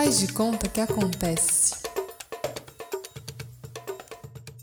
[0.00, 1.74] Faz de conta que acontece.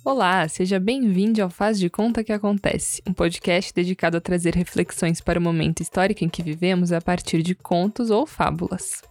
[0.02, 5.20] Olá, seja bem-vindo ao Faz de Conta que Acontece, um podcast dedicado a trazer reflexões
[5.20, 9.02] para o momento histórico em que vivemos a partir de contos ou fábulas.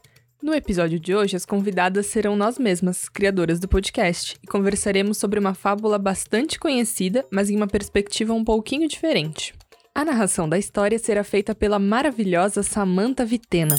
[0.43, 5.39] No episódio de hoje, as convidadas serão nós mesmas, criadoras do podcast, e conversaremos sobre
[5.39, 9.53] uma fábula bastante conhecida, mas em uma perspectiva um pouquinho diferente.
[9.95, 13.77] A narração da história será feita pela maravilhosa Samantha Vitena.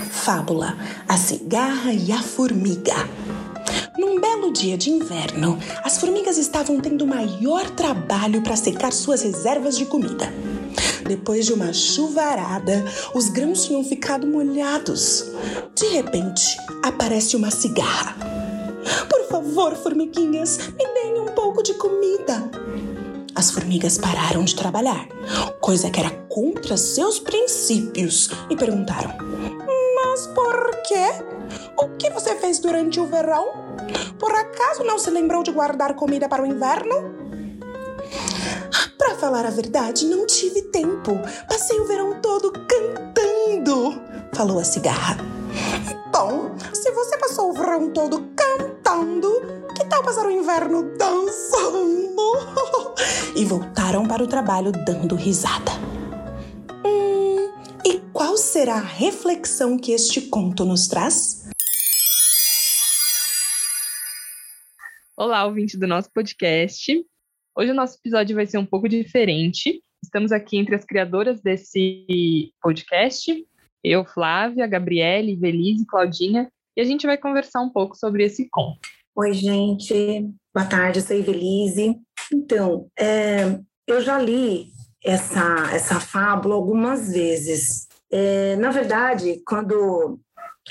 [0.00, 0.76] Fábula:
[1.08, 2.94] A cigarra e a formiga.
[3.98, 9.76] Num belo dia de inverno, as formigas estavam tendo maior trabalho para secar suas reservas
[9.76, 10.32] de comida.
[11.06, 15.26] Depois de uma chuvarada, os grãos tinham ficado molhados.
[15.74, 18.16] De repente, aparece uma cigarra.
[19.08, 22.50] Por favor, formiguinhas, me deem um pouco de comida.
[23.34, 25.06] As formigas pararam de trabalhar,
[25.60, 29.12] coisa que era contra seus princípios, e perguntaram:
[30.10, 31.06] Mas por quê?
[31.76, 33.46] O que você fez durante o verão?
[34.18, 37.14] Por acaso não se lembrou de guardar comida para o inverno?
[38.98, 41.12] Para falar a verdade, não tive tempo.
[41.48, 44.02] Passei o verão todo cantando,
[44.34, 45.16] falou a cigarra.
[46.12, 49.30] Bom, se você passou o verão todo cantando,
[49.76, 52.10] que tal passar o inverno dançando?
[53.36, 55.70] e voltaram para o trabalho dando risada.
[56.84, 57.19] Hum,
[58.20, 61.48] qual será a reflexão que este conto nos traz?
[65.16, 67.02] Olá, ouvinte do nosso podcast.
[67.56, 69.82] Hoje o nosso episódio vai ser um pouco diferente.
[70.04, 73.42] Estamos aqui entre as criadoras desse podcast,
[73.82, 78.86] eu, Flávia, Gabriele, Velise, Claudinha, e a gente vai conversar um pouco sobre esse conto.
[79.16, 80.28] Oi, gente.
[80.54, 81.98] Boa tarde, eu sou a Evelise.
[82.30, 84.66] Então, é, eu já li
[85.02, 87.88] essa, essa fábula algumas vezes.
[88.12, 90.18] É, na verdade, quando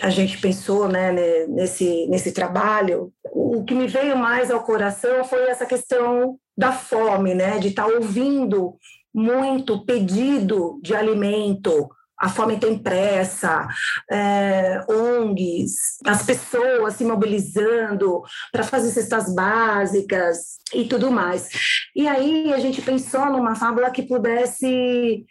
[0.01, 1.11] a gente pensou né,
[1.47, 7.33] nesse, nesse trabalho, o que me veio mais ao coração foi essa questão da fome,
[7.33, 8.75] né, de estar tá ouvindo
[9.13, 13.65] muito pedido de alimento, a fome tem pressa,
[14.11, 15.73] é, ONGs,
[16.05, 18.21] as pessoas se mobilizando
[18.51, 21.47] para fazer cestas básicas e tudo mais.
[21.95, 25.25] E aí a gente pensou numa fábula que pudesse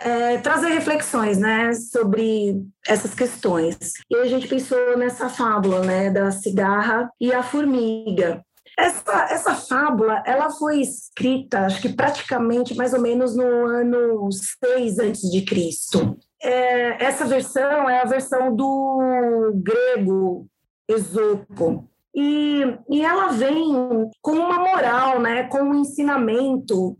[0.00, 3.76] é, trazer reflexões né, sobre essas questões.
[4.10, 8.42] E a gente pensou nessa fábula né, da cigarra e a formiga.
[8.78, 14.98] Essa, essa fábula ela foi escrita, acho que praticamente mais ou menos no ano 6
[15.00, 16.16] antes de Cristo.
[16.40, 20.46] É, essa versão é a versão do grego
[20.88, 21.88] Esopo.
[22.14, 26.96] E, e ela vem com uma moral, né, com um ensinamento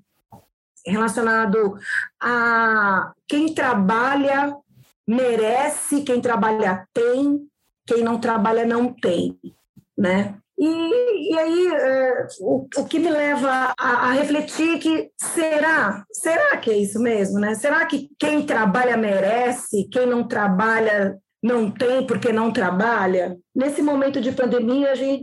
[0.87, 1.79] relacionado
[2.21, 4.57] a quem trabalha
[5.07, 7.49] merece, quem trabalha tem,
[7.87, 9.39] quem não trabalha não tem,
[9.97, 10.35] né?
[10.59, 16.57] E, e aí é, o, o que me leva a, a, refletir que será, será
[16.57, 17.55] que é isso mesmo, né?
[17.55, 23.37] Será que quem trabalha merece, quem não trabalha não tem porque não trabalha.
[23.55, 25.23] Nesse momento de pandemia, a gente,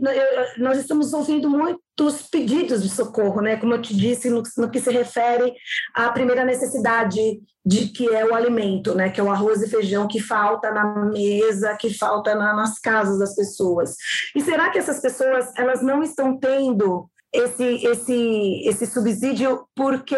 [0.58, 3.56] nós estamos ouvindo muitos pedidos de socorro, né?
[3.56, 5.52] Como eu te disse, no, no, que se refere
[5.94, 7.20] à primeira necessidade
[7.64, 9.10] de que é o alimento, né?
[9.10, 13.18] Que é o arroz e feijão que falta na mesa, que falta na, nas casas
[13.18, 13.94] das pessoas.
[14.34, 20.16] E será que essas pessoas elas não estão tendo esse esse esse subsídio porque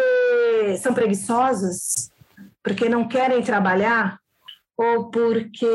[0.81, 2.09] são preguiçosas?
[2.63, 4.18] Porque não querem trabalhar?
[4.79, 5.67] Ou porque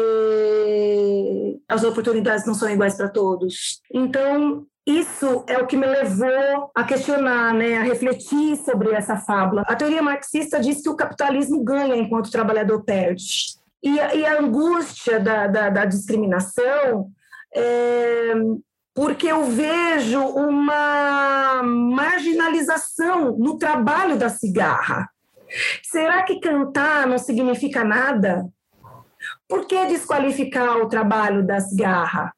[1.68, 3.82] as oportunidades não são iguais para todos.
[3.92, 9.62] Então, isso é o que me levou a questionar, né, a refletir sobre essa fábula.
[9.66, 13.58] A teoria marxista diz que o capitalismo ganha enquanto o trabalhador perde.
[13.82, 17.10] E, a, e a angústia da, da, da discriminação
[17.54, 18.32] é,
[18.94, 25.10] porque eu vejo uma marginalização no trabalho da cigarra.
[25.82, 28.48] Será que cantar não significa nada?
[29.54, 32.34] Por que desqualificar o trabalho da cigarra?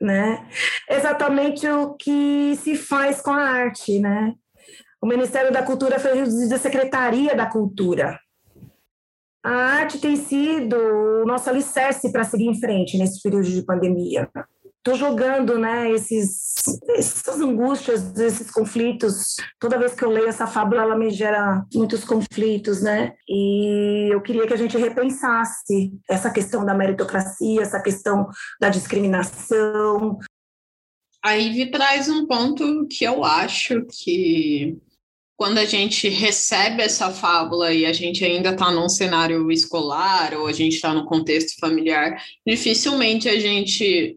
[0.00, 0.48] Né?
[0.88, 4.32] Exatamente o que se faz com a arte, né?
[4.98, 8.18] O Ministério da Cultura foi reduzido à Secretaria da Cultura.
[9.44, 14.26] A arte tem sido o nosso alicerce para seguir em frente nesse período de pandemia
[14.88, 16.54] estou jogando né, esses,
[16.96, 19.36] essas angústias, esses conflitos.
[19.60, 23.14] Toda vez que eu leio essa fábula, ela me gera muitos conflitos, né?
[23.28, 28.28] E eu queria que a gente repensasse essa questão da meritocracia, essa questão
[28.60, 30.18] da discriminação.
[31.22, 34.78] A Ivy traz um ponto que eu acho que
[35.36, 40.46] quando a gente recebe essa fábula e a gente ainda está num cenário escolar ou
[40.46, 44.16] a gente está no contexto familiar, dificilmente a gente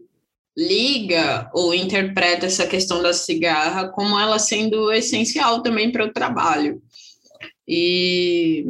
[0.56, 6.82] liga ou interpreta essa questão da cigarra como ela sendo essencial também para o trabalho.
[7.66, 8.66] E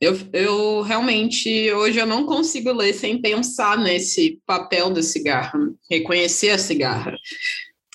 [0.00, 5.58] eu, eu realmente, hoje eu não consigo ler sem pensar nesse papel da cigarra,
[5.90, 7.14] reconhecer a cigarra.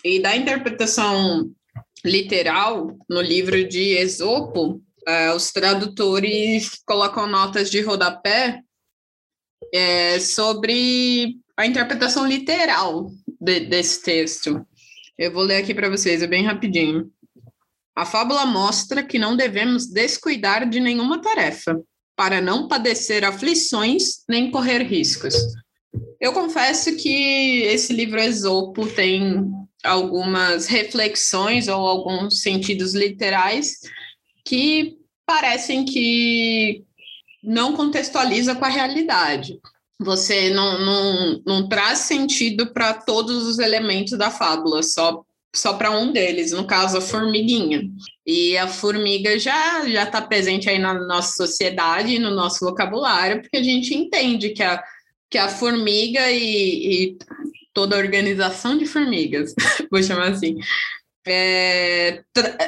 [0.03, 1.49] E da interpretação
[2.03, 8.59] literal, no livro de Esopo, uh, os tradutores colocam notas de rodapé
[9.73, 13.09] é, sobre a interpretação literal
[13.43, 14.65] de, desse texto.
[15.17, 17.11] Eu vou ler aqui para vocês, é bem rapidinho.
[17.95, 21.79] A fábula mostra que não devemos descuidar de nenhuma tarefa,
[22.15, 25.35] para não padecer aflições nem correr riscos.
[26.19, 29.51] Eu confesso que esse livro Esopo tem
[29.83, 33.79] algumas reflexões ou alguns sentidos literais
[34.45, 36.83] que parecem que
[37.43, 39.59] não contextualiza com a realidade.
[39.99, 45.23] Você não, não, não traz sentido para todos os elementos da fábula, só
[45.55, 47.83] só para um deles, no caso a formiguinha.
[48.25, 53.57] E a formiga já já está presente aí na nossa sociedade, no nosso vocabulário, porque
[53.57, 54.83] a gente entende que a,
[55.29, 57.17] que a formiga e, e
[57.73, 59.53] toda a organização de formigas,
[59.91, 60.57] vou chamar assim,
[61.25, 62.23] é,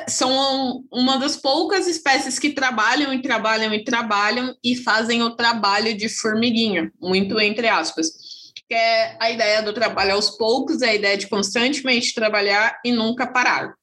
[0.07, 5.95] são uma das poucas espécies que trabalham e trabalham e trabalham e fazem o trabalho
[5.95, 8.07] de formiguinha, muito entre aspas.
[8.67, 12.91] Que é a ideia do trabalho aos poucos, é a ideia de constantemente trabalhar e
[12.91, 13.73] nunca parar.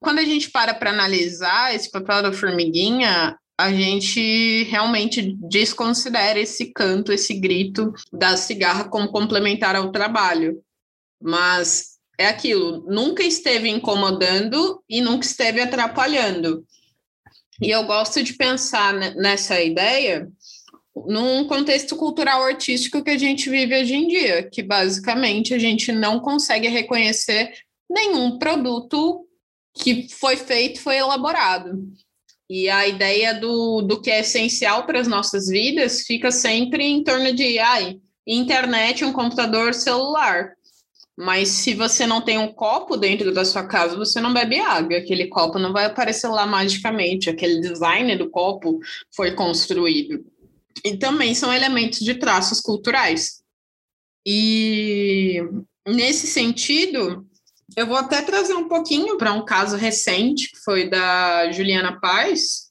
[0.00, 6.72] Quando a gente para para analisar esse papel da formiguinha, a gente realmente desconsidera esse
[6.72, 10.62] canto, esse grito da cigarra como complementar ao trabalho
[11.20, 16.66] mas é aquilo, nunca esteve incomodando e nunca esteve atrapalhando.
[17.62, 20.28] E eu gosto de pensar nessa ideia
[21.06, 25.92] num contexto cultural artístico que a gente vive hoje em dia, que basicamente a gente
[25.92, 27.52] não consegue reconhecer
[27.88, 29.24] nenhum produto
[29.74, 31.86] que foi feito, foi elaborado.
[32.50, 37.04] E a ideia do, do que é essencial para as nossas vidas fica sempre em
[37.04, 40.52] torno de ai, internet, um computador, celular.
[41.20, 44.98] Mas se você não tem um copo dentro da sua casa, você não bebe água.
[44.98, 47.28] Aquele copo não vai aparecer lá magicamente.
[47.28, 48.78] Aquele design do copo
[49.12, 50.24] foi construído.
[50.84, 53.42] E também são elementos de traços culturais.
[54.24, 55.42] E
[55.88, 57.26] nesse sentido,
[57.76, 62.68] eu vou até trazer um pouquinho para um caso recente, que foi da Juliana Paz,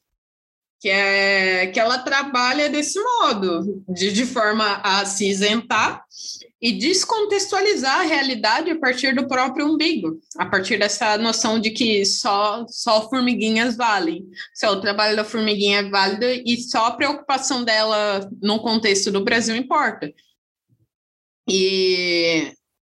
[0.80, 6.02] que é que ela trabalha desse modo, de, de forma a se isentar
[6.62, 12.04] e descontextualizar a realidade a partir do próprio umbigo, a partir dessa noção de que
[12.04, 17.64] só, só formiguinhas valem, só o trabalho da formiguinha é válido e só a preocupação
[17.64, 20.12] dela no contexto do Brasil importa.
[21.48, 22.52] E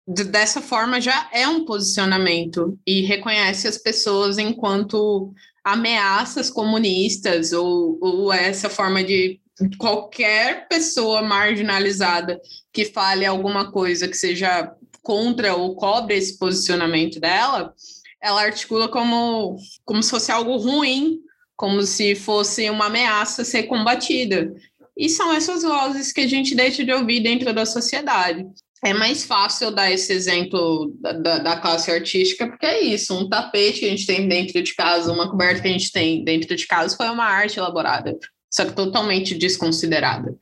[0.07, 5.33] dessa forma já é um posicionamento e reconhece as pessoas enquanto
[5.65, 9.41] ameaças comunistas ou, ou essa forma de
[9.79, 12.41] qualquer pessoa marginalizada
[12.73, 14.73] que fale alguma coisa que seja
[15.03, 17.75] contra ou cobre esse posicionamento dela,
[18.21, 21.19] ela articula como, como se fosse algo ruim,
[21.57, 24.53] como se fosse uma ameaça a ser combatida.
[24.97, 28.47] E são essas vozes que a gente deixa de ouvir dentro da sociedade.
[28.85, 33.29] É mais fácil dar esse exemplo da, da, da, classe artística, porque é isso: um
[33.29, 36.55] tapete que a gente tem dentro de casa, uma coberta que a gente tem dentro
[36.57, 38.19] de casa, foi uma arte elaborada
[38.53, 40.37] só que totalmente desconsiderada.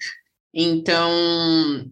[0.53, 1.89] Então,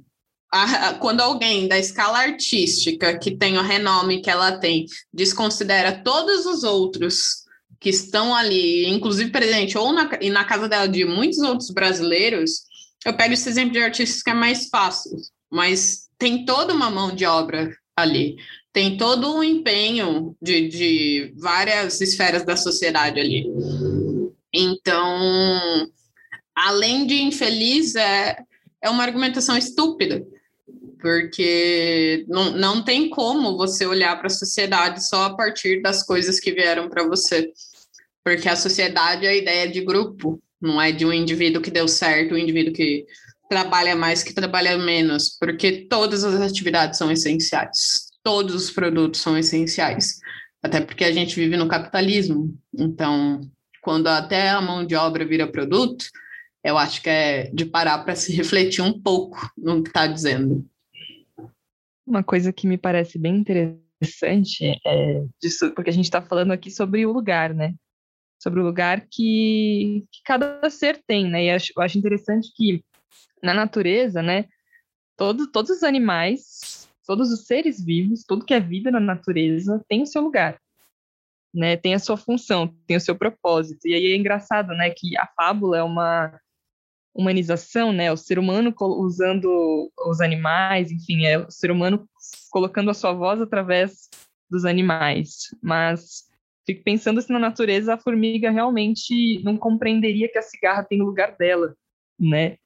[0.53, 6.03] a, a, quando alguém da escala artística, que tem o renome que ela tem, desconsidera
[6.03, 7.47] todos os outros
[7.81, 12.63] que estão ali, inclusive presente, ou na, e na casa dela de muitos outros brasileiros,
[13.07, 15.17] eu pego esse exemplo de artistas que é mais fácil,
[15.49, 18.37] mas tem toda uma mão de obra ali,
[18.73, 23.47] tem todo um empenho de, de várias esferas da sociedade ali.
[24.53, 25.89] Então,
[26.67, 28.37] além de infeliz, é,
[28.83, 30.27] é uma argumentação estúpida,
[31.01, 36.41] porque não, não tem como você olhar para a sociedade só a partir das coisas
[36.41, 37.53] que vieram para você,
[38.25, 41.87] porque a sociedade é a ideia de grupo, não é de um indivíduo que deu
[41.87, 43.07] certo, um indivíduo que
[43.49, 49.39] trabalha mais, que trabalha menos, porque todas as atividades são essenciais, todos os produtos são
[49.39, 50.19] essenciais,
[50.61, 53.41] até porque a gente vive no capitalismo, então
[53.81, 56.05] quando até a mão de obra vira produto,
[56.71, 60.65] eu acho que é de parar para se refletir um pouco no que está dizendo.
[62.07, 66.71] Uma coisa que me parece bem interessante é disso, porque a gente está falando aqui
[66.71, 67.75] sobre o lugar, né?
[68.39, 71.45] sobre o lugar que, que cada ser tem, né?
[71.45, 72.85] E acho, eu acho interessante que
[73.43, 74.47] na natureza, né,
[75.17, 80.03] todo, todos os animais, todos os seres vivos, tudo que é vida na natureza tem
[80.03, 80.61] o seu lugar,
[81.53, 81.77] né?
[81.77, 83.87] Tem a sua função, tem o seu propósito.
[83.87, 86.39] E aí é engraçado, né, que a fábula é uma
[87.15, 88.13] humanização, né?
[88.13, 92.09] O ser humano usando os animais, enfim, é o ser humano
[92.51, 94.09] colocando a sua voz através
[94.51, 95.49] dos animais.
[95.63, 96.25] Mas
[96.67, 101.07] fico pensando se na natureza a formiga realmente não compreenderia que a cigarra tem o
[101.07, 101.75] lugar dela,
[102.19, 102.57] né?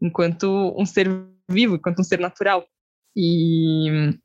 [0.00, 1.08] Enquanto um ser
[1.48, 2.66] vivo, enquanto um ser natural.
[3.16, 4.18] E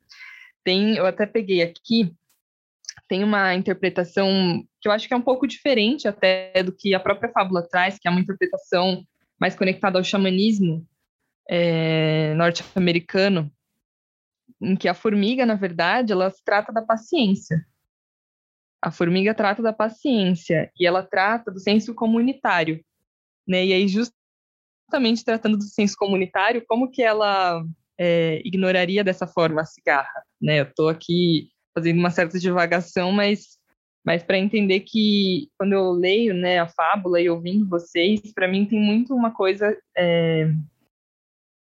[0.64, 2.12] tem, eu até peguei aqui,
[3.08, 7.00] tem uma interpretação que eu acho que é um pouco diferente até do que a
[7.00, 9.02] própria fábula traz, que é uma interpretação
[9.38, 10.86] mais conectada ao xamanismo
[11.48, 13.50] é, norte-americano,
[14.60, 17.64] em que a formiga, na verdade, ela trata da paciência.
[18.82, 22.84] A formiga trata da paciência e ela trata do senso comunitário,
[23.46, 23.64] né?
[23.66, 27.64] E aí justamente tratando do senso comunitário, como que ela
[27.98, 30.60] é, ignoraria dessa forma a cigarra, né?
[30.60, 33.57] Eu estou aqui fazendo uma certa divagação, mas
[34.08, 38.64] mas para entender que quando eu leio né, a fábula e ouvindo vocês, para mim
[38.64, 40.50] tem muito uma coisa é,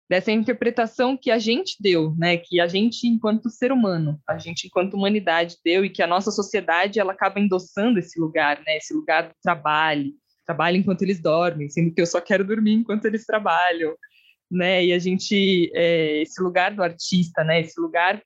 [0.09, 4.67] dessa interpretação que a gente deu, né, que a gente enquanto ser humano, a gente
[4.67, 8.93] enquanto humanidade deu e que a nossa sociedade ela acaba endossando esse lugar, né, esse
[8.93, 10.13] lugar do trabalho,
[10.45, 13.93] trabalho enquanto eles dormem, sendo que eu só quero dormir enquanto eles trabalham,
[14.49, 18.23] né, e a gente é, esse lugar do artista, né, esse lugar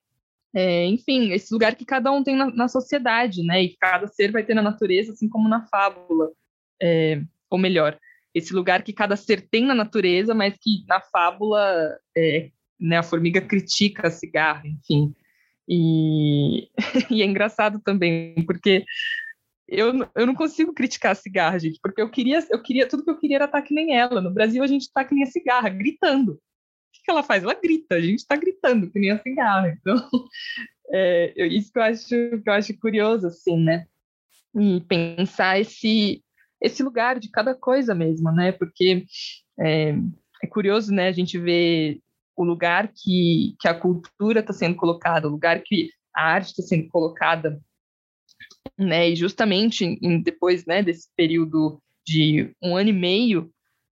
[0.54, 3.64] é, enfim, esse lugar que cada um tem na, na, sociedade, né?
[3.64, 6.32] E cada ser vai ter na natureza, assim como na fábula.
[6.82, 7.98] É, ou melhor,
[8.34, 13.04] esse lugar que cada ser tem na natureza, mas que na fábula é, né, a
[13.04, 15.14] formiga critica a cigarra, enfim.
[15.68, 16.70] E,
[17.10, 18.84] e é engraçado também, porque
[19.68, 23.12] eu, eu não consigo criticar a cigarra, gente, porque eu queria, eu queria, tudo que
[23.12, 24.20] eu queria era estar que nem ela.
[24.20, 26.40] No Brasil, a gente está que nem a cigarra, gritando
[27.12, 27.44] ela faz?
[27.44, 29.70] Ela grita, a gente está gritando, que nem a cigarra.
[29.70, 29.96] Então,
[30.92, 33.86] é, isso que eu, acho, que eu acho curioso, assim, né?
[34.56, 36.24] E pensar esse,
[36.62, 38.52] esse lugar de cada coisa mesmo, né?
[38.52, 39.06] Porque
[39.60, 39.96] é,
[40.42, 41.08] é curioso, né?
[41.08, 42.00] A gente vê
[42.36, 46.64] o lugar que, que a cultura está sendo colocada, o lugar que a arte está
[46.64, 47.62] sendo colocada,
[48.78, 49.10] né?
[49.10, 53.52] E justamente em, depois né, desse período de um ano e meio,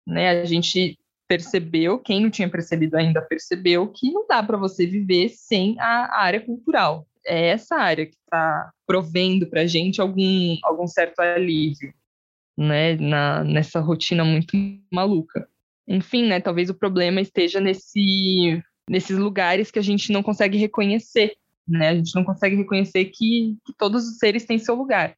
[0.05, 0.41] né?
[0.41, 5.29] A gente percebeu, quem não tinha percebido ainda percebeu, que não dá para você viver
[5.29, 7.08] sem a área cultural.
[7.25, 11.94] É essa área que está provendo para a gente algum, algum certo alívio,
[12.58, 14.55] né, na, nessa rotina muito
[14.91, 15.48] maluca.
[15.88, 21.36] Enfim, né, talvez o problema esteja nesse, nesses lugares que a gente não consegue reconhecer,
[21.67, 25.17] né, a gente não consegue reconhecer que, que todos os seres têm seu lugar,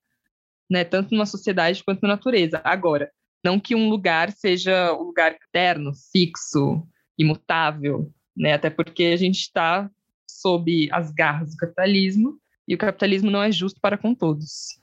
[0.70, 2.62] né, tanto numa sociedade quanto na natureza.
[2.64, 3.12] Agora,
[3.44, 8.54] não que um lugar seja um lugar eterno, fixo, imutável, né?
[8.54, 9.90] Até porque a gente está
[10.30, 14.80] sob as garras do capitalismo e o capitalismo não é justo para com todos.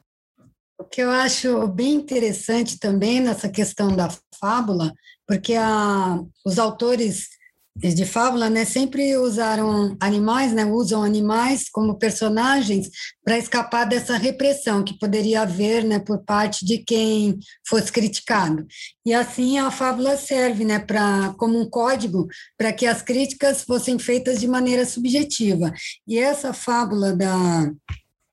[0.78, 4.08] O que eu acho bem interessante também nessa questão da
[4.40, 4.92] fábula,
[5.26, 7.28] porque a, os autores
[7.76, 12.88] de fábula, né, sempre usaram animais, né, usam animais como personagens
[13.25, 18.64] para escapar dessa repressão que poderia haver, né, por parte de quem fosse criticado.
[19.04, 23.99] E assim a fábula serve, né, para como um código para que as críticas fossem
[23.99, 25.73] feitas de maneira subjetiva.
[26.07, 27.73] E essa fábula da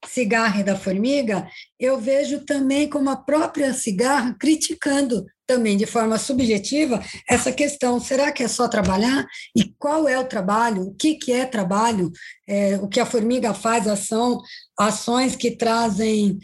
[0.06, 1.48] cigarra e da formiga,
[1.80, 8.32] eu vejo também como a própria cigarra criticando também de forma subjetiva essa questão: será
[8.32, 9.26] que é só trabalhar?
[9.56, 10.84] E qual é o trabalho?
[10.84, 12.12] O que, que é trabalho?
[12.48, 14.42] É, o que a formiga faz são
[14.78, 16.40] ações que trazem.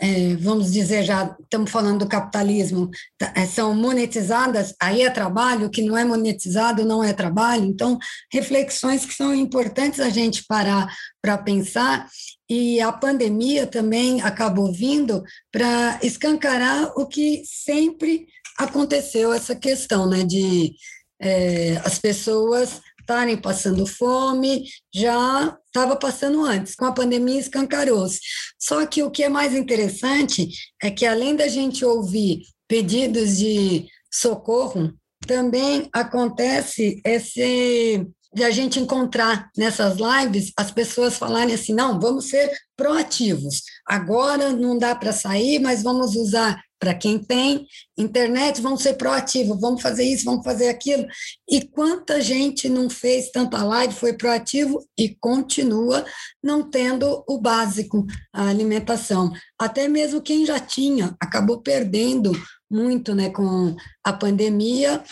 [0.00, 5.66] É, vamos dizer, já estamos falando do capitalismo, tá, é, são monetizadas, aí é trabalho,
[5.66, 7.64] o que não é monetizado não é trabalho.
[7.64, 7.98] Então,
[8.30, 12.06] reflexões que são importantes a gente parar para pensar
[12.50, 18.26] e a pandemia também acabou vindo para escancarar o que sempre
[18.58, 20.74] aconteceu essa questão, né, de
[21.20, 28.20] é, as pessoas estarem passando fome, já estava passando antes, com a pandemia escancarou-se.
[28.58, 30.50] Só que o que é mais interessante
[30.82, 34.92] é que, além da gente ouvir pedidos de socorro,
[35.26, 42.26] também acontece esse de a gente encontrar nessas lives as pessoas falarem assim: não, vamos
[42.26, 43.62] ser proativos.
[43.86, 47.66] Agora não dá para sair, mas vamos usar para quem tem
[47.96, 51.06] internet, vamos ser proativos, vamos fazer isso, vamos fazer aquilo.
[51.48, 56.04] E quanta gente não fez tanta live, foi proativo e continua
[56.42, 59.32] não tendo o básico, a alimentação.
[59.58, 62.32] Até mesmo quem já tinha, acabou perdendo
[62.70, 65.02] muito né, com a pandemia,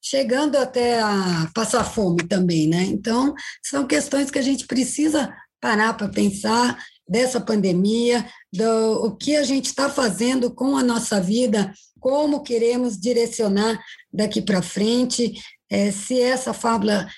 [0.00, 2.68] chegando até a passar fome também.
[2.68, 2.82] Né?
[2.84, 9.36] Então, são questões que a gente precisa parar para pensar dessa pandemia, do o que
[9.36, 13.80] a gente está fazendo com a nossa vida, como queremos direcionar
[14.12, 15.34] daqui para frente,
[15.70, 17.08] é, se essa fábula,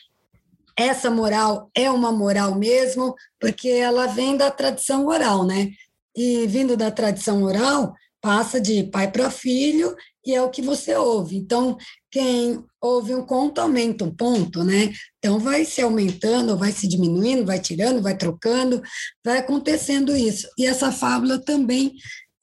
[0.76, 5.70] essa moral é uma moral mesmo, porque ela vem da tradição oral, né?
[6.16, 10.94] E vindo da tradição oral, passa de pai para filho e é o que você
[10.94, 11.37] ouve.
[11.37, 11.76] Então,
[12.11, 14.93] quem ouve um conto aumenta um ponto, né?
[15.19, 18.83] Então vai se aumentando, vai se diminuindo, vai tirando, vai trocando,
[19.25, 20.49] vai acontecendo isso.
[20.59, 21.93] E essa fábula também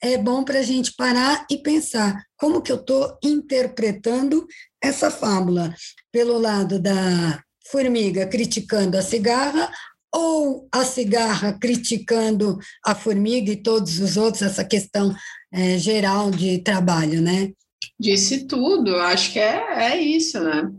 [0.02, 4.46] é bom para a gente parar e pensar como que eu estou interpretando
[4.82, 5.76] essa fábula
[6.12, 9.70] pelo lado da formiga criticando a cigarra
[10.14, 15.14] ou a cigarra criticando a formiga e todos os outros, essa questão
[15.52, 17.52] é, geral de trabalho, né?
[18.00, 20.72] Disse tudo, acho que é, é isso, né?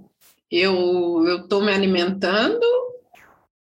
[0.51, 2.65] Eu estou me alimentando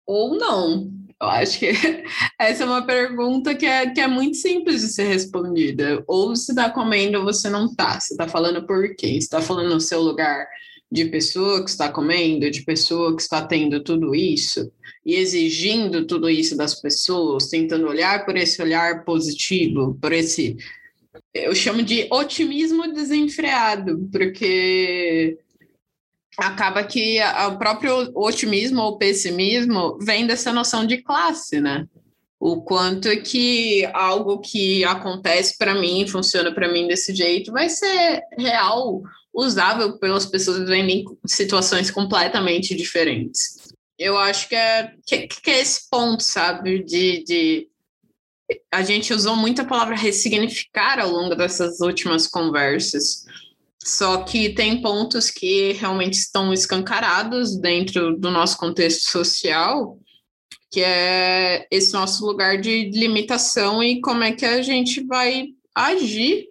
[0.06, 0.90] ou não?
[1.20, 1.70] Eu acho que
[2.38, 6.02] essa é uma pergunta que é, que é muito simples de ser respondida.
[6.06, 8.00] Ou você está comendo ou você não está.
[8.00, 9.08] Você está falando por quê?
[9.08, 10.46] Você está falando no seu lugar
[10.90, 14.70] de pessoa que está comendo, de pessoa que está tendo tudo isso
[15.04, 20.56] e exigindo tudo isso das pessoas, tentando olhar por esse olhar positivo, por esse
[21.32, 25.38] eu chamo de otimismo desenfreado, porque
[26.36, 27.18] acaba que
[27.48, 31.86] o próprio otimismo ou pessimismo vem dessa noção de classe, né?
[32.38, 38.22] O quanto que algo que acontece para mim, funciona para mim desse jeito, vai ser
[38.36, 39.02] real,
[39.32, 43.72] usável pelas pessoas vivendo em situações completamente diferentes.
[43.98, 47.68] Eu acho que é, que, que é esse ponto, sabe, de, de
[48.72, 53.24] a gente usou muito a palavra ressignificar ao longo dessas últimas conversas.
[53.82, 59.98] Só que tem pontos que realmente estão escancarados dentro do nosso contexto social,
[60.70, 66.46] que é esse nosso lugar de limitação e como é que a gente vai agir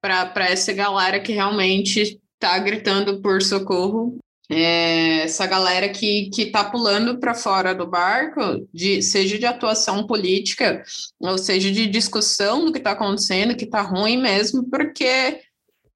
[0.00, 4.18] para essa galera que realmente está gritando por socorro
[4.50, 10.82] é, essa galera que está pulando para fora do barco, de, seja de atuação política,
[11.20, 15.42] ou seja de discussão do que está acontecendo, que está ruim mesmo, porque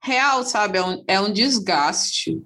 [0.03, 2.39] real, sabe, é um, é um desgaste.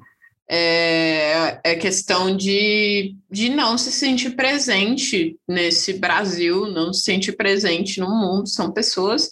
[0.48, 7.98] É, é questão de, de não se sentir presente nesse Brasil, não se sentir presente
[7.98, 8.48] no mundo.
[8.48, 9.28] São pessoas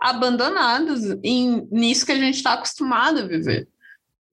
[0.00, 3.68] abandonadas em, nisso que a gente está acostumado a viver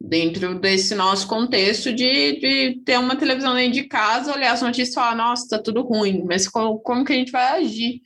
[0.03, 4.89] dentro desse nosso contexto de, de ter uma televisão dentro de casa, olhar as notícias
[4.89, 8.01] e falar, nossa, tá tudo ruim, mas como, como que a gente vai agir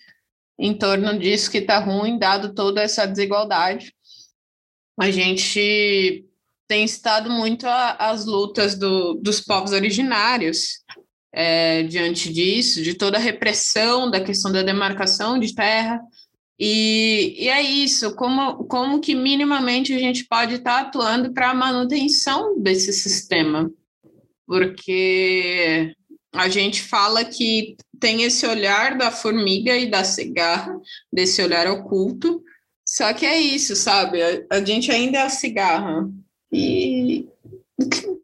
[0.60, 3.93] em torno disso que tá ruim, dado toda essa desigualdade?
[4.99, 6.25] A gente
[6.67, 10.79] tem estado muito às lutas do, dos povos originários
[11.34, 16.01] é, diante disso, de toda a repressão da questão da demarcação de terra,
[16.59, 21.49] e, e é isso, como, como que minimamente a gente pode estar tá atuando para
[21.49, 23.69] a manutenção desse sistema?
[24.47, 25.93] Porque
[26.33, 30.79] a gente fala que tem esse olhar da formiga e da cigarra,
[31.11, 32.41] desse olhar oculto,
[32.87, 34.21] só que é isso, sabe?
[34.21, 36.09] A, a gente ainda é a cigarra.
[36.51, 37.27] E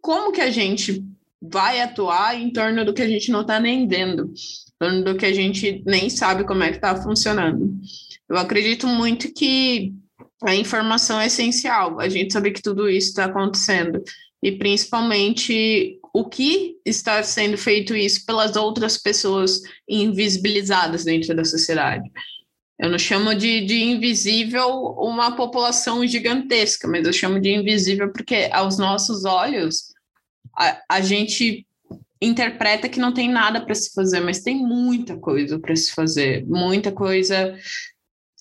[0.02, 1.04] como que a gente
[1.42, 5.18] vai atuar em torno do que a gente não está nem vendo, em torno do
[5.18, 7.74] que a gente nem sabe como é que está funcionando?
[8.32, 9.94] Eu acredito muito que
[10.42, 14.02] a informação é essencial, a gente saber que tudo isso está acontecendo,
[14.42, 22.10] e principalmente o que está sendo feito isso pelas outras pessoas invisibilizadas dentro da sociedade.
[22.80, 24.66] Eu não chamo de, de invisível
[24.98, 29.94] uma população gigantesca, mas eu chamo de invisível porque aos nossos olhos
[30.58, 31.68] a, a gente
[32.22, 36.46] interpreta que não tem nada para se fazer, mas tem muita coisa para se fazer,
[36.46, 37.58] muita coisa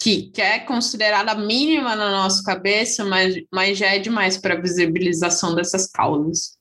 [0.01, 4.61] que, que é considerada mínima na nossa cabeça, mas, mas já é demais para a
[4.61, 6.57] visibilização dessas causas.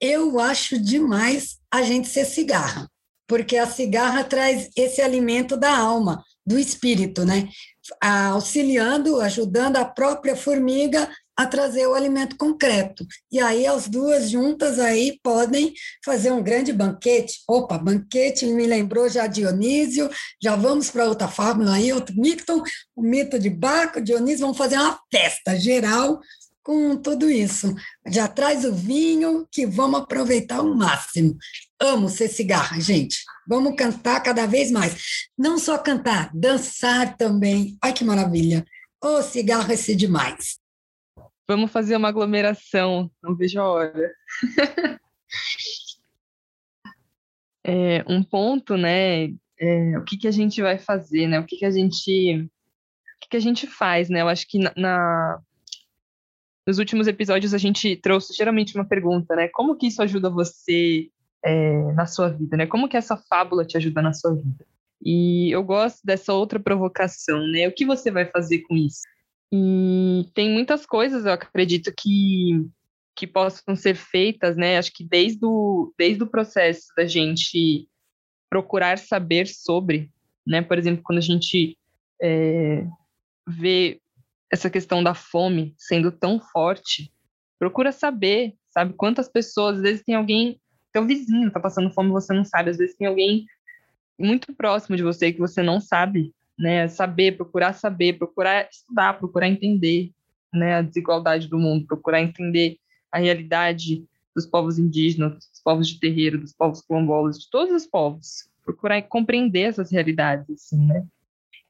[0.00, 2.90] Eu acho demais a gente ser cigarra,
[3.26, 7.48] porque a cigarra traz esse alimento da alma, do espírito, né?
[8.00, 13.06] Auxiliando, ajudando a própria formiga a trazer o alimento concreto.
[13.30, 15.72] E aí as duas juntas aí podem
[16.04, 17.38] fazer um grande banquete.
[17.48, 20.10] Opa, banquete me lembrou já Dionísio,
[20.42, 22.60] já vamos para outra fórmula aí, outro mito,
[22.96, 26.18] o mito de Baco, Dionísio, vamos fazer uma festa geral
[26.60, 27.72] com tudo isso.
[28.08, 31.36] Já traz o vinho que vamos aproveitar ao máximo.
[31.80, 33.18] Amo ser cigarra, gente.
[33.46, 35.28] Vamos cantar cada vez mais.
[35.38, 37.78] Não só cantar, dançar também.
[37.80, 38.66] Ai, que maravilha.
[39.02, 40.58] Ô, oh, cigarro, esse demais.
[41.48, 44.12] Vamos fazer uma aglomeração, não vejo a hora.
[47.64, 49.32] é, um ponto, né?
[49.58, 51.40] É, o que, que a gente vai fazer, né?
[51.40, 54.20] O que, que a gente, o que, que a gente faz, né?
[54.20, 55.40] Eu acho que na, na,
[56.66, 59.48] nos últimos episódios a gente trouxe geralmente uma pergunta, né?
[59.48, 61.08] Como que isso ajuda você
[61.42, 62.66] é, na sua vida, né?
[62.66, 64.66] Como que essa fábula te ajuda na sua vida?
[65.02, 67.66] E eu gosto dessa outra provocação, né?
[67.66, 69.00] O que você vai fazer com isso?
[69.52, 72.66] E tem muitas coisas, eu acredito, que,
[73.16, 74.76] que possam ser feitas, né?
[74.76, 77.88] Acho que desde o, desde o processo da gente
[78.50, 80.10] procurar saber sobre,
[80.46, 80.60] né?
[80.60, 81.78] Por exemplo, quando a gente
[82.20, 82.86] é,
[83.46, 84.00] vê
[84.50, 87.12] essa questão da fome sendo tão forte,
[87.58, 88.92] procura saber, sabe?
[88.94, 90.60] Quantas pessoas, às vezes tem alguém,
[90.92, 93.46] teu vizinho tá passando fome, você não sabe, às vezes tem alguém
[94.18, 96.88] muito próximo de você que você não sabe né?
[96.88, 100.10] Saber, procurar saber, procurar estudar, procurar entender,
[100.52, 100.76] né?
[100.76, 102.78] A desigualdade do mundo, procurar entender
[103.12, 107.86] a realidade dos povos indígenas, dos povos de terreiro, dos povos quilombolas, de todos os
[107.86, 111.04] povos, procurar compreender essas realidades, assim, né?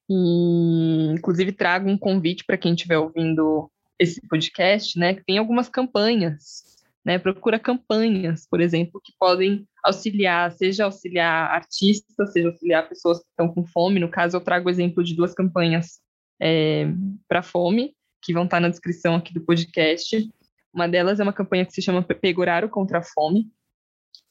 [0.09, 5.15] E, inclusive, trago um convite para quem estiver ouvindo esse podcast, né?
[5.15, 7.19] Que tem algumas campanhas né?
[7.19, 13.49] Procura campanhas, por exemplo, que podem auxiliar, seja auxiliar artistas, seja auxiliar pessoas que estão
[13.49, 14.01] com fome.
[14.01, 16.01] No caso, eu trago o exemplo de duas campanhas
[16.41, 16.87] é,
[17.29, 20.29] para fome, que vão estar na descrição aqui do podcast.
[20.73, 23.51] Uma delas é uma campanha que se chama Pegoraro contra a Fome,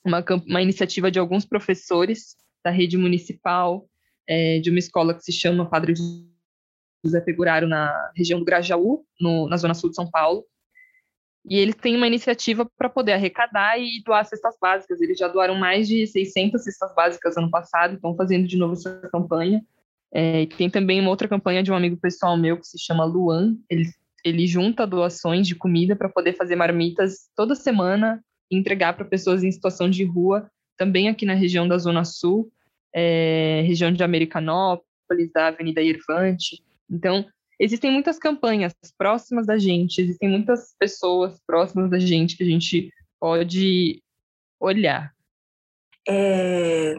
[0.06, 3.88] uma, uma iniciativa de alguns professores da rede municipal,
[4.27, 5.93] é, de uma escola que se chama Padre
[7.03, 10.45] José Pegoraro, na região do Grajaú, no, na zona sul de São Paulo.
[11.45, 15.02] E eles têm uma iniciativa para poder arrecadar e doar cestas básicas.
[15.02, 19.00] Eles já doaram mais de 600 cestas básicas ano passado, estão fazendo de novo essa
[19.12, 19.63] campanha.
[20.12, 23.56] É, tem também uma outra campanha de um amigo pessoal meu que se chama Luan.
[23.69, 23.86] Ele,
[24.23, 29.43] ele junta doações de comida para poder fazer marmitas toda semana e entregar para pessoas
[29.43, 32.52] em situação de rua, também aqui na região da Zona Sul,
[32.93, 36.63] é, região de Americanópolis, da Avenida Irvante.
[36.89, 37.26] Então,
[37.60, 42.91] existem muitas campanhas próximas da gente, existem muitas pessoas próximas da gente que a gente
[43.20, 44.02] pode
[44.60, 45.13] olhar.
[46.08, 46.96] É,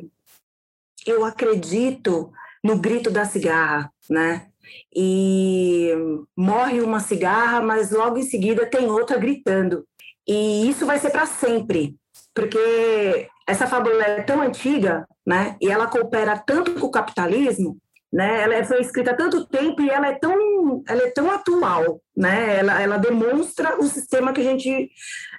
[1.06, 4.48] eu acredito no grito da cigarra, né?
[4.94, 5.90] E
[6.36, 9.86] morre uma cigarra, mas logo em seguida tem outra gritando.
[10.26, 11.96] E isso vai ser para sempre,
[12.34, 15.56] porque essa fábula é tão antiga, né?
[15.60, 17.78] E ela coopera tanto com o capitalismo
[18.12, 18.42] né?
[18.42, 22.58] Ela foi escrita há tanto tempo e ela é tão, ela é tão atual, né?
[22.58, 24.90] Ela, ela demonstra o sistema que a gente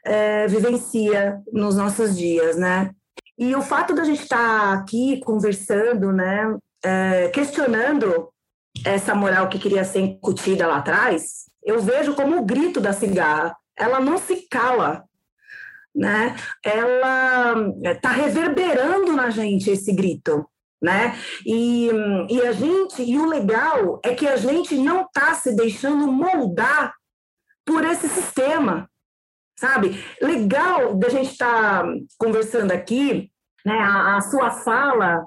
[0.06, 2.92] é, vivencia nos nossos dias, né?
[3.38, 6.56] E o fato da gente estar tá aqui conversando, né?
[6.84, 8.30] É, questionando
[8.86, 13.56] essa moral que queria ser incutida lá atrás, eu vejo como o grito da cigarra.
[13.78, 15.04] Ela não se cala,
[15.96, 16.36] né?
[16.64, 20.46] Ela está reverberando na gente esse grito
[20.82, 21.18] né?
[21.46, 21.89] E,
[22.30, 26.94] e a gente, e o legal é que a gente não está se deixando moldar
[27.65, 28.89] por esse sistema,
[29.60, 30.04] sabe?
[30.22, 33.30] Legal da gente estar tá conversando aqui,
[33.65, 33.78] né?
[33.78, 35.26] A, a, sua fala,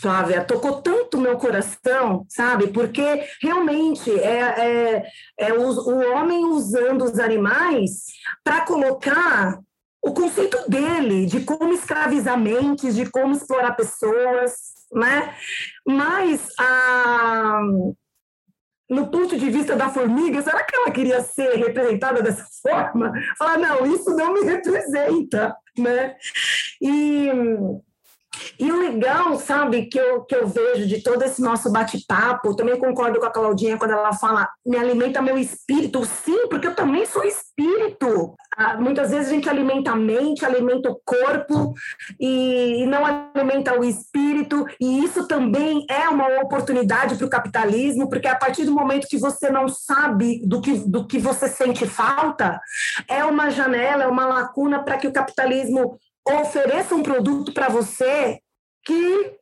[0.00, 2.68] Flávia, tocou tanto meu coração, sabe?
[2.68, 5.06] Porque realmente é, é,
[5.38, 8.06] é o, o homem usando os animais
[8.42, 9.60] para colocar
[10.02, 14.52] o conceito dele de como escravizar mentes, de como explorar pessoas,
[14.94, 15.34] né?
[15.86, 17.60] Mas a
[18.88, 23.12] no ponto de vista da formiga, será que ela queria ser representada dessa forma?
[23.38, 26.14] Falar, não, isso não me representa, né?
[26.80, 27.30] E
[28.58, 32.78] e o legal, sabe, que eu, que eu vejo de todo esse nosso bate-papo, também
[32.78, 36.04] concordo com a Claudinha quando ela fala, me alimenta meu espírito.
[36.04, 38.34] Sim, porque eu também sou espírito.
[38.56, 41.74] Ah, muitas vezes a gente alimenta a mente, alimenta o corpo
[42.20, 44.66] e, não alimenta o espírito.
[44.80, 49.18] E isso também é uma oportunidade para o capitalismo, porque a partir do momento que
[49.18, 52.60] você não sabe do que, do que você sente falta,
[53.08, 58.38] é uma janela, é uma lacuna para que o capitalismo ofereça um produto para você
[58.84, 59.36] que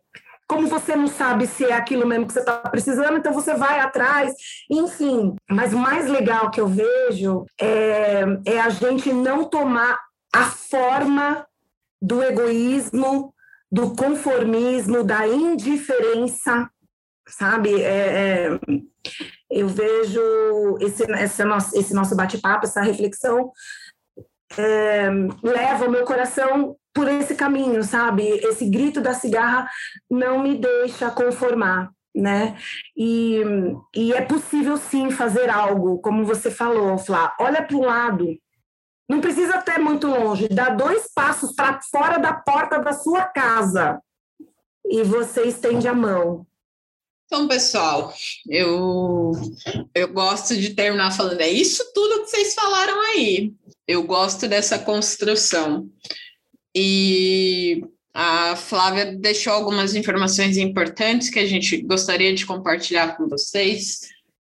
[0.48, 3.80] como você não sabe se é aquilo mesmo que você está precisando, então você vai
[3.80, 4.34] atrás,
[4.68, 5.34] enfim.
[5.50, 9.98] Mas o mais legal que eu vejo é, é a gente não tomar
[10.34, 11.46] a forma
[12.02, 13.32] do egoísmo,
[13.70, 16.68] do conformismo, da indiferença,
[17.26, 17.80] sabe?
[17.82, 18.58] É, é,
[19.50, 20.20] eu vejo
[20.80, 23.50] esse, esse nosso, esse nosso bate-papo, essa reflexão,
[24.58, 25.08] é,
[25.42, 28.22] leva o meu coração por esse caminho, sabe?
[28.22, 29.68] Esse grito da cigarra
[30.10, 32.56] não me deixa conformar, né?
[32.96, 33.40] E,
[33.94, 37.34] e é possível sim fazer algo, como você falou, Flá.
[37.40, 38.36] Olha para o lado.
[39.08, 40.48] Não precisa até muito longe.
[40.48, 44.00] Dá dois passos para fora da porta da sua casa
[44.84, 46.46] e você estende a mão.
[47.32, 48.12] Então, pessoal,
[48.46, 49.32] eu,
[49.94, 53.54] eu gosto de terminar falando, é isso tudo que vocês falaram aí.
[53.88, 55.88] Eu gosto dessa construção.
[56.76, 64.00] E a Flávia deixou algumas informações importantes que a gente gostaria de compartilhar com vocês.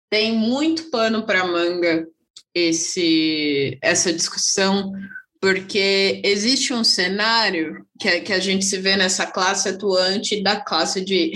[0.08, 2.08] Tem muito pano para manga
[2.54, 4.94] esse, essa discussão,
[5.40, 11.04] porque existe um cenário que, que a gente se vê nessa classe atuante da classe
[11.04, 11.32] de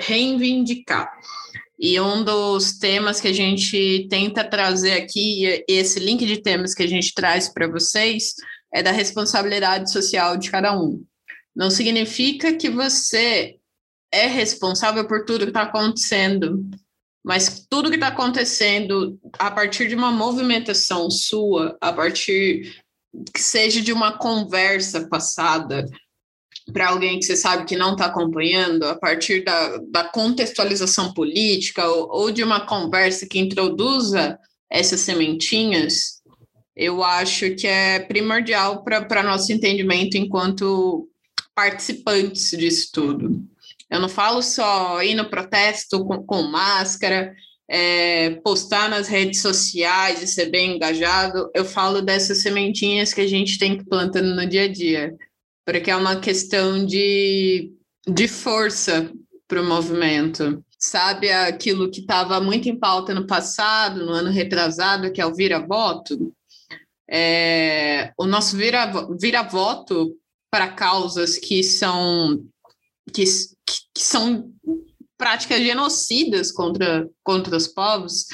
[0.00, 1.10] reivindicar.
[1.78, 6.82] E um dos temas que a gente tenta trazer aqui, esse link de temas que
[6.82, 8.34] a gente traz para vocês,
[8.72, 11.04] é da responsabilidade social de cada um.
[11.54, 13.56] Não significa que você
[14.12, 16.64] é responsável por tudo que está acontecendo,
[17.24, 22.82] mas tudo que está acontecendo a partir de uma movimentação sua, a partir
[23.32, 25.86] que seja de uma conversa passada
[26.72, 31.86] para alguém que você sabe que não está acompanhando, a partir da, da contextualização política
[31.86, 34.38] ou, ou de uma conversa que introduza
[34.70, 36.20] essas sementinhas,
[36.74, 41.08] eu acho que é primordial para nosso entendimento enquanto
[41.54, 43.42] participantes disso tudo.
[43.88, 47.34] Eu não falo só ir no protesto com, com máscara,
[47.68, 53.26] é, postar nas redes sociais e ser bem engajado, eu falo dessas sementinhas que a
[53.26, 55.16] gente tem que plantando no dia a dia,
[55.64, 57.72] porque é uma questão de,
[58.06, 59.10] de força
[59.48, 60.64] para o movimento.
[60.78, 65.34] Sabe aquilo que estava muito em pauta no passado, no ano retrasado, que é o
[65.34, 66.32] vira-voto?
[67.08, 69.48] É, o nosso vira-voto vira
[70.50, 72.44] para causas que são
[73.12, 74.52] que, que são
[75.16, 78.26] práticas genocidas contra, contra os povos,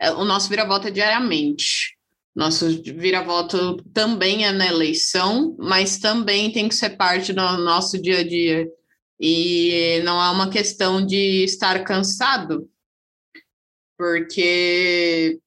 [0.00, 1.96] é, o nosso vira-voto é diariamente.
[2.34, 8.20] Nosso vira-voto também é na eleição, mas também tem que ser parte do nosso dia
[8.20, 8.66] a dia.
[9.20, 12.68] E não é uma questão de estar cansado,
[13.96, 15.38] porque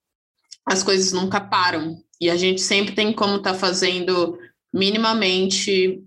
[0.64, 2.00] as coisas nunca param.
[2.20, 4.38] E a gente sempre tem como estar tá fazendo
[4.72, 6.02] minimamente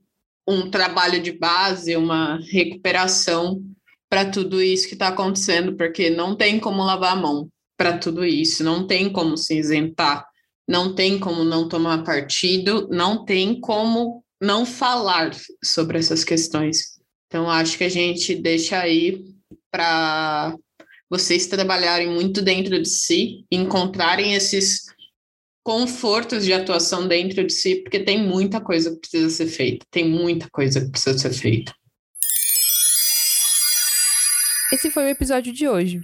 [0.47, 3.61] um trabalho de base, uma recuperação
[4.09, 8.25] para tudo isso que está acontecendo, porque não tem como lavar a mão para tudo
[8.25, 10.25] isso, não tem como se isentar,
[10.67, 15.31] não tem como não tomar partido, não tem como não falar
[15.63, 16.99] sobre essas questões.
[17.27, 19.23] Então, acho que a gente deixa aí
[19.71, 20.55] para
[21.09, 24.85] vocês trabalharem muito dentro de si, encontrarem esses
[25.63, 30.09] confortos de atuação dentro de si, porque tem muita coisa que precisa ser feita, tem
[30.09, 31.73] muita coisa que precisa ser feita.
[34.71, 36.03] Esse foi o episódio de hoje.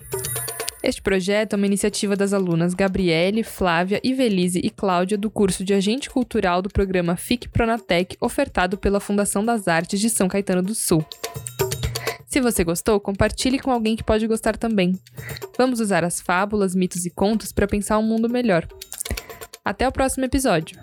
[0.82, 5.73] Este projeto é uma iniciativa das alunas Gabriele, Flávia, Ivelise e Cláudia do curso de
[5.73, 10.73] Agente Cultural do programa FIC Pronatec, ofertado pela Fundação das Artes de São Caetano do
[10.73, 11.06] Sul.
[12.25, 14.99] Se você gostou, compartilhe com alguém que pode gostar também.
[15.58, 18.67] Vamos usar as fábulas, mitos e contos para pensar um mundo melhor.
[19.63, 20.80] Até o próximo episódio!